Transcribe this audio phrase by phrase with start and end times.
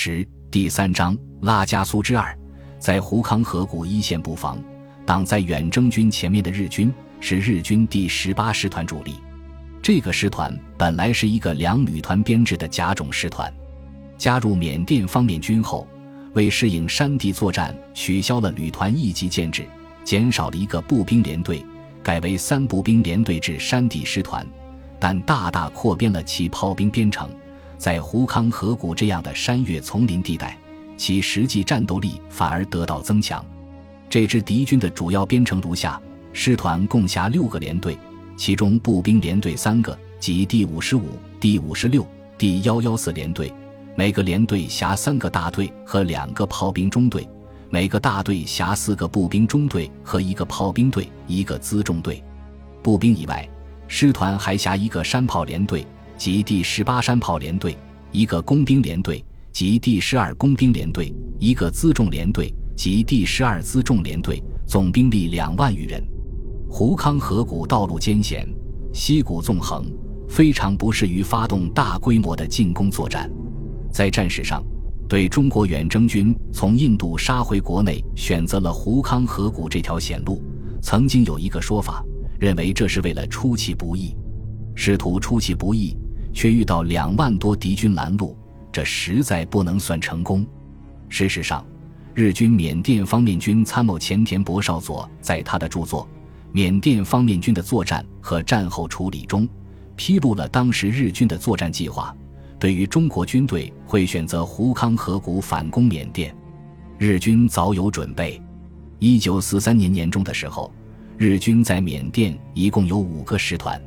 [0.00, 2.32] 十第三章拉加苏之二，
[2.78, 4.62] 在胡康河谷一线布防，
[5.04, 9.16] 挡在远征军前面的日军是日军第十八师团主力。
[9.82, 13.52] 这个师团本来是一个两旅团编制的甲种师团，
[14.16, 15.84] 加入缅甸方面军后，
[16.32, 19.66] 为适应山地作战，取消了旅团一级建制，
[20.04, 21.66] 减少了一个步兵连队，
[22.04, 24.46] 改为三步兵连队制山地师团，
[25.00, 27.28] 但大大扩编了其炮兵编程。
[27.78, 30.58] 在胡康河谷这样的山岳丛林地带，
[30.96, 33.42] 其实际战斗力反而得到增强。
[34.10, 36.00] 这支敌军的主要编成如下：
[36.32, 37.96] 师团共辖六个连队，
[38.36, 42.04] 其中步兵连队三个，即第五十五、第五十六、
[42.36, 43.48] 第幺幺四连队；
[43.94, 47.22] 每个连队辖三个大队和两个炮兵中队；
[47.70, 52.22] 每个大队辖四个步兵中队和一个炮兵队、一个辎重队。
[52.82, 53.48] 步兵以外，
[53.86, 55.86] 师团还辖一个山炮连队。
[56.18, 57.78] 及第十八山炮联队，
[58.10, 66.02] 一个工兵联队及第十二工兵联队，一个辎重联队及第十二辎重联队，总兵力两万余人。
[66.68, 68.46] 胡康河谷道路艰险，
[68.92, 69.86] 溪谷纵横，
[70.28, 73.30] 非常不适于发动大规模的进攻作战。
[73.92, 74.60] 在战史上，
[75.08, 80.42] 对中国远征军从印度杀回国内选择了胡康河谷这条险路，
[80.82, 82.04] 曾经有一个说法，
[82.40, 84.16] 认为这是为了出其不意，
[84.74, 85.96] 试图出其不意。
[86.32, 88.36] 却遇到两万多敌军拦路，
[88.70, 90.46] 这实在不能算成功。
[91.08, 91.64] 事实上，
[92.14, 96.04] 日军缅甸方面军参谋前田博少佐在他的著作
[96.52, 99.48] 《缅甸方面军的作战和战后处理》中，
[99.96, 102.14] 披露了当时日军的作战计划。
[102.58, 106.34] 对于中国军队会选择胡康河谷反攻缅甸，
[106.98, 108.40] 日军早有准备。
[108.98, 110.72] 一九四三年年中的时候，
[111.16, 113.80] 日军在缅甸一共有五个师团。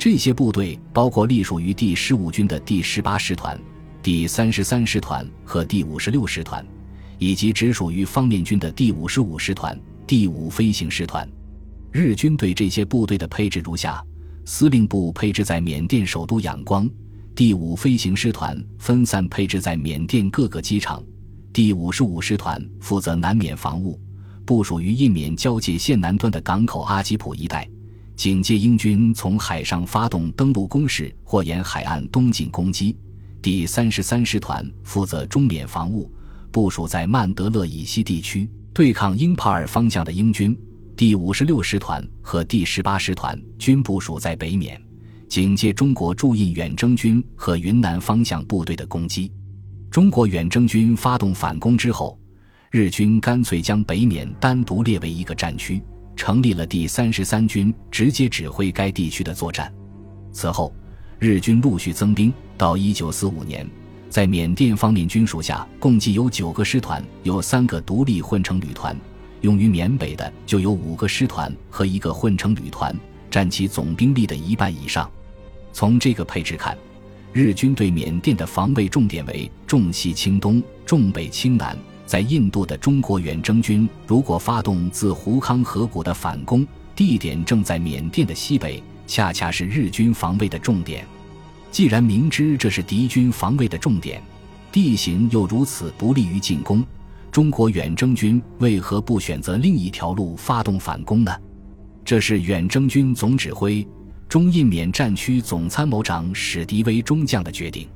[0.00, 3.60] 这些部队包括隶属于第十五军的第十八师团、
[4.02, 6.66] 第三十三师团和第五十六师团，
[7.18, 11.28] 以及直属于方面军的第五十五师团、第五飞行师团。
[11.92, 14.02] 日军对这些部队的配置如下：
[14.46, 16.88] 司令部配置在缅甸首都仰光，
[17.34, 21.04] 第五飞行师团分散配置在缅甸各个机场，
[21.52, 24.00] 第五十五师团负责南缅防务，
[24.46, 27.68] 部署于印缅交界线南端的港口阿吉普一带。
[28.20, 32.94] 警戒英军从海上发动登陆攻势或沿海岸东进攻击。
[33.40, 36.12] 第三十三师团负责中缅防务，
[36.52, 40.54] 部署在曼德勒以西地区，对抗英帕尔方向的英军。
[40.94, 44.78] 第五十六师团和第十八师团均部署在北缅，
[45.26, 49.32] 警戒中国驻印远征军和云南方向部队的攻击。
[49.90, 52.20] 中国远征军发动反攻之后，
[52.70, 55.82] 日军干脆将北缅单独列为一个战区。
[56.20, 59.72] 成立了第三十三军，直接指挥该地区的作战。
[60.32, 60.70] 此后，
[61.18, 63.66] 日军陆续增兵，到一九四五年，
[64.10, 68.94] 在缅甸方面军属下共计有九个师团，有三个独立混成旅团；
[69.40, 72.94] 用于缅北的就有五个师团和一个混成旅团，
[73.30, 75.10] 占其总兵力的一半以上。
[75.72, 76.76] 从这个配置看，
[77.32, 81.74] 日军对缅甸的防卫重点为重西轻东，重北轻南。
[82.10, 86.66] 在印度的中国远征军如果发动自胡康河谷的反攻，
[86.96, 91.06] 地点正在缅甸的西北，恰恰是日军防卫的重点。
[91.70, 94.20] 既然明知这是敌军防卫的重点，
[94.72, 96.84] 地形又如此不利于进攻，
[97.30, 101.32] 中国远征军为何不选择另一条路发动反攻呢？
[102.04, 103.86] 这是远征军总指挥、
[104.28, 107.86] 中印缅战区总参谋长史迪威中将的决定。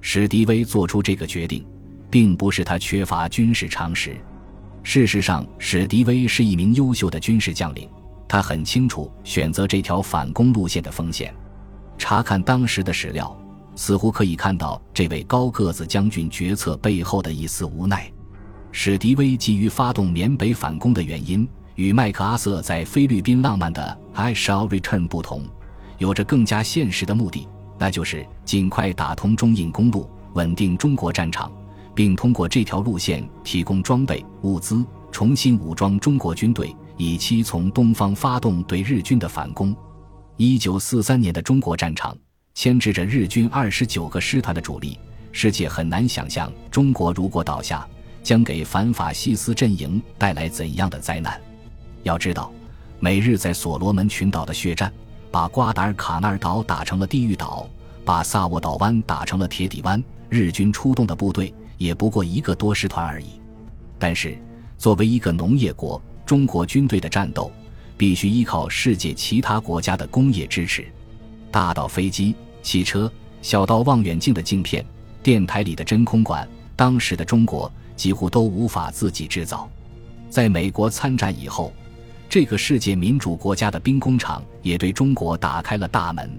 [0.00, 1.66] 史迪威做出这个决定。
[2.10, 4.16] 并不是他缺乏军事常识，
[4.82, 7.88] 事实上，史迪威是一名优秀的军事将领，
[8.26, 11.34] 他很清楚选择这条反攻路线的风险。
[11.98, 13.36] 查看当时的史料，
[13.74, 18.10] 似乎可以看到这位高个子将军决策背后的一丝无奈。
[18.70, 25.44] 史迪威急于发动缅北反攻的原因，与麦克阿瑟在菲律宾浪漫的 “I shall return” 不同，
[25.98, 27.48] 有着更加现实的目的，
[27.78, 31.50] 那就是尽快打通中印公路，稳定中国战场。
[31.98, 39.74] 并通过这条路线提供装备物资，重新武装中国军队，以期从东方发动对日军的反攻。
[40.36, 42.16] 一九四三年的中国战场
[42.54, 44.96] 牵制着日军二十九个师团的主力，
[45.32, 47.84] 世界很难想象中国如果倒下，
[48.22, 51.36] 将给反法西斯阵营带来怎样的灾难。
[52.04, 52.52] 要知道，
[53.00, 54.92] 美日在所罗门群岛的血战，
[55.32, 57.68] 把瓜达尔卡纳尔岛打成了地狱岛，
[58.04, 61.52] 把萨沃岛湾打成了铁底湾，日军出动的部队。
[61.78, 63.40] 也不过一个多师团而已，
[63.98, 64.36] 但是
[64.76, 67.50] 作为一个农业国，中国军队的战斗
[67.96, 70.86] 必须依靠世界其他国家的工业支持，
[71.50, 73.10] 大到飞机、汽车，
[73.40, 74.84] 小到望远镜的镜片、
[75.22, 76.46] 电台里的真空管、
[76.76, 79.70] 当时的中国几乎都无法自己制造。
[80.28, 81.72] 在美国参战以后，
[82.28, 86.30] 这个世界民主国家的兵工厂也对中国打开了大门。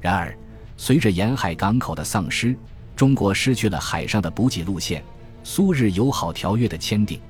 [0.00, 0.36] 然而，
[0.76, 2.56] 随着沿海港口的丧失，
[2.96, 5.04] 中国失去了海上的补给路线，
[5.44, 7.20] 苏日友好条约的签订，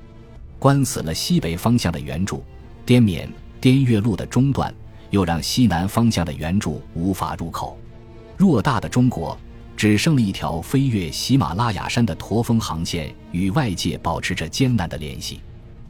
[0.57, 2.41] 关死了西北方向的援助，
[2.85, 3.29] 滇缅
[3.59, 4.73] 滇越路的中断，
[5.09, 7.77] 又让西南方向的援助无法入口。
[8.37, 9.37] 偌大的中国，
[9.75, 15.41] 只剩了一条飞越喜马拉雅山的驼峰航线，与外界保持着艰难的联系。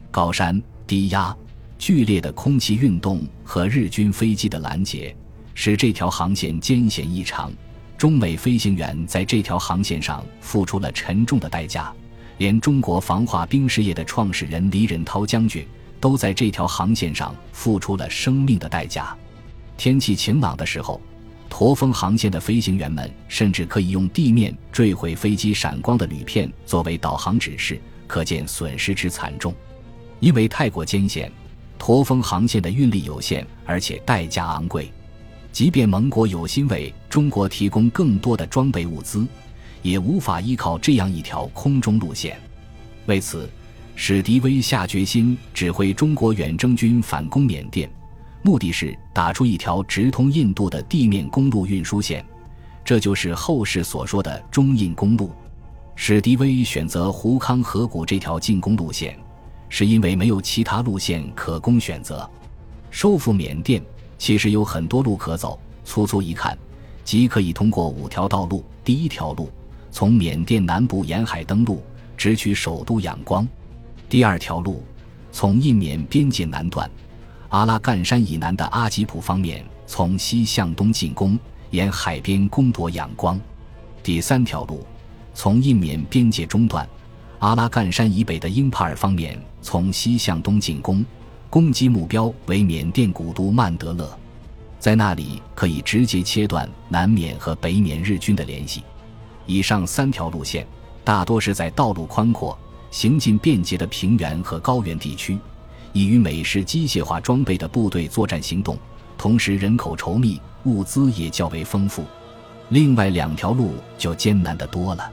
[0.10, 1.34] 高山低压。
[1.80, 5.16] 剧烈的空气运动和日军飞机的拦截，
[5.54, 7.54] 使这条航线艰险异常。
[7.98, 11.92] 中美飞行员在这条航线上付出了沉重的代价，
[12.38, 15.66] 连中国防化兵事业的创始人李仁涛将军
[16.00, 19.18] 都在这条航线上付出了生命的代价。
[19.78, 21.02] 天气晴朗的时候，
[21.50, 29.52] 驼峰航线的飞行员们甚至可以用地面坠毁飞机闪光的铝片作为导航指示，可见损失之惨重。
[30.20, 31.32] 因为太过艰险。
[31.80, 34.92] 驼峰航线的运力有限，而且代价昂贵。
[35.58, 39.26] 即便盟国有心为中国提供更多的装备物资，
[39.82, 42.40] 也无法依靠这样一条空中路线。
[43.08, 43.50] 为此，
[43.96, 47.90] 史迪威下决心指挥中国远征军反攻缅甸，
[48.44, 52.24] 目的是打出一条直通印度的地面公路运输线，
[52.86, 55.32] 这就是后世所说的中印公路。
[55.96, 59.18] 史迪威选择胡康河谷这条进攻路线。
[59.70, 62.30] 是因为没有其他路线可供选择，
[62.92, 63.82] 收复缅甸
[64.18, 65.60] 其实有很多路可走。
[65.86, 66.58] 粗粗一看，
[67.06, 69.50] 即可以通过五条道路：第一条路
[69.90, 71.82] 从缅甸南部沿海登陆，
[72.18, 73.46] 直取首都仰光；
[74.10, 74.84] 第二条路
[75.32, 76.90] 从印缅边界南段
[77.50, 81.40] 阿拉干山以南的阿吉普方面从西向东进攻，
[81.72, 83.40] 沿海边攻夺仰光；
[84.04, 84.86] 第三条路
[85.34, 86.86] 从印缅边界中段。
[87.40, 91.06] 阿拉干山以北的英帕尔方面从西向东进攻，
[91.50, 94.18] 攻击目标为缅甸古都曼德勒，
[94.80, 98.84] 在那里可以直接切断南缅和北缅日军的联系。
[99.46, 100.68] 以上三条路线
[101.06, 102.58] 大多是在道路宽阔、
[102.92, 105.40] 行进便捷的平原和高原地区，
[105.94, 108.78] 以与美式机械化装备的部队作战行动，
[109.18, 112.04] 同时人口稠密，物资也较为丰富。
[112.70, 115.10] 另外两条路就艰难得多了。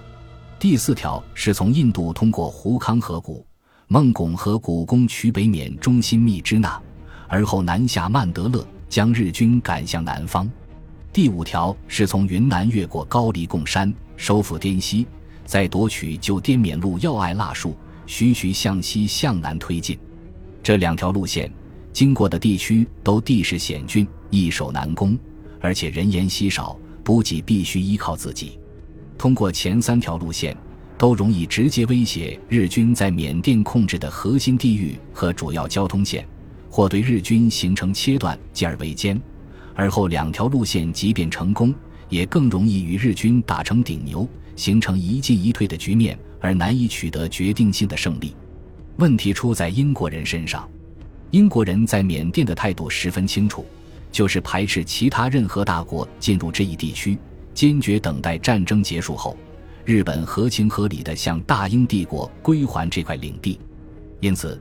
[0.58, 3.46] 第四条是从印度通过胡康河谷、
[3.94, 6.82] 孟拱河谷攻取北缅中心密支那，
[7.28, 10.50] 而后南下曼德勒，将日军赶向南方。
[11.12, 15.06] 第五条是从云南越过高黎贡山，收复滇西，
[15.46, 19.96] 再夺取旧滇缅路要隘腊树，徐徐向西向南推进。
[20.60, 21.48] 这两条路线
[21.92, 25.16] 经过的地区都地势险峻，易守难攻，
[25.60, 28.58] 而且人烟稀少，补给必须依靠自己。
[29.16, 30.56] 通过前三条路线，
[30.96, 36.26] 都容易直接威胁日军在缅甸控制的核心地域和主要交通线，
[36.70, 39.20] 或对日军形成切断，继而围歼。
[39.74, 41.74] 而后两条路线即便成功，
[42.08, 48.34] 也更容易与日军打成顶牛，形成一进一退的局面，而难以取得决定性的胜利。
[48.96, 50.68] 问题出在英国人身上，
[51.32, 53.66] 英国人在缅甸的态度十分清楚，
[54.12, 57.18] 就是排斥其他任何大国进入这一地区。
[57.52, 59.36] 坚决等待战争结束后，
[59.84, 63.60] 日本合情合理地向大英帝国归还这块领地。
[64.20, 64.60] 因此，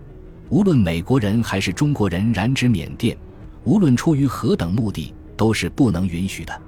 [0.50, 3.18] 无论美国人还是中国人染指缅甸，
[3.64, 6.62] 无论出于何等目的，都是不能允许的。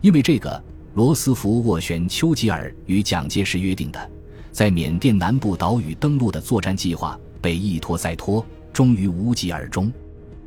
[0.00, 0.62] 因为这个，
[0.94, 4.10] 罗斯福斡旋丘吉尔与蒋介石约定的，
[4.52, 9.92] 在缅甸南部岛屿登陆的作战计划被一拖再拖，终于无疾而终。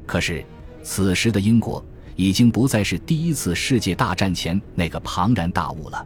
[0.06, 0.46] 可是，
[0.84, 1.84] 此时的英国。
[2.20, 6.04] 已经不再是第一次世界大战前那个庞然大物了。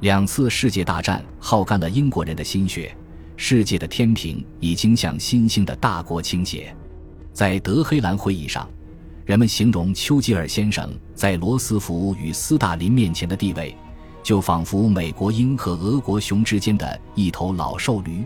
[0.00, 2.94] 两次世界大战耗干了英国人的心血，
[3.36, 6.74] 世界的天平已经向新兴的大国倾斜。
[7.32, 8.68] 在德黑兰会议上，
[9.24, 13.74] 人们形容丘吉尔先生在罗斯福与斯大林面前的地位，
[14.22, 18.22] 就仿佛美国鹰和俄国熊之间的一头老瘦驴。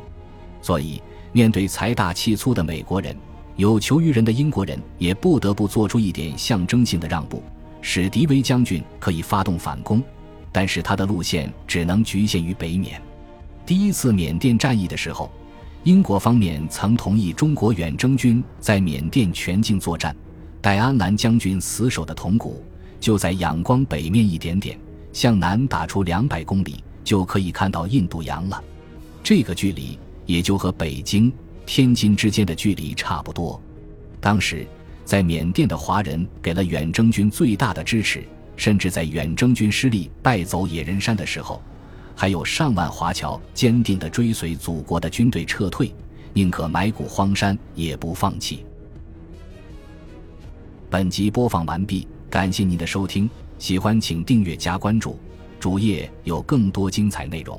[0.61, 1.01] 所以，
[1.33, 3.17] 面对财大气粗的美国人。
[3.57, 7.43] 有求于人的英国人也不得不做出一点象征性的让步。
[7.83, 10.03] 史迪威将军可以发动反攻，
[10.53, 13.01] 但是他的路线只能局限于北缅。
[13.65, 15.31] 第一次缅甸战役的时候，
[15.85, 20.15] 英国方面曾同意中国远征军在缅甸全境作战。
[20.61, 22.63] 戴安澜将军死守的铜鼓
[22.99, 24.79] 就在仰光北面一点点，
[25.13, 28.63] 向南打出两百公里就可以看到印度洋了。
[29.23, 31.33] 这个距离也就和北京。
[31.67, 33.61] 天津之间的距离差不多。
[34.21, 34.67] 当时，
[35.05, 38.25] 在缅甸的华人给了远征军最大的支持，
[38.61, 41.63] 甚至在远征军失利败走野人山的时候，
[42.15, 45.91] 还有上万华侨坚定地追随祖国的军队撤退，
[46.35, 48.67] 宁可埋骨荒山也不放弃。
[50.91, 55.19] 本集播放完毕，感谢您的收听，喜欢请订阅加关注，
[55.59, 57.59] 主页有更多精彩内容。